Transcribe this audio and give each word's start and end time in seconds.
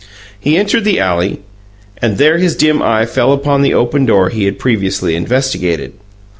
He 0.39 0.57
entered 0.57 0.83
the 0.83 0.99
alley, 0.99 1.41
and 2.01 2.17
there 2.17 2.39
his 2.39 2.55
dim 2.55 2.81
eye 2.81 3.05
fell 3.05 3.31
upon 3.31 3.61
the 3.61 3.75
open 3.75 4.03
door 4.07 4.29
he 4.29 4.45
had 4.45 4.57
previously 4.57 5.13
investigated. 5.15 5.91